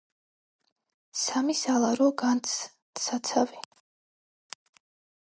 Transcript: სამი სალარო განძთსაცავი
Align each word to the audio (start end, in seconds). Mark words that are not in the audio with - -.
სამი 1.23 1.55
სალარო 1.59 2.07
განძთსაცავი 2.21 3.63